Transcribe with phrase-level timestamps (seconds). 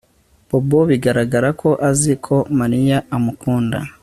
[0.49, 3.77] Bobo biragaragara ko azi ko Mariya amukunda